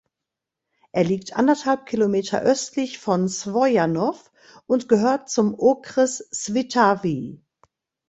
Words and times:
Er 0.93 1.03
liegt 1.03 1.35
anderthalb 1.35 1.85
Kilometer 1.85 2.41
östlich 2.41 2.97
von 2.97 3.29
Svojanov 3.29 4.31
und 4.65 4.89
gehört 4.89 5.29
zum 5.29 5.53
Okres 5.55 6.27
Svitavy. 6.33 7.39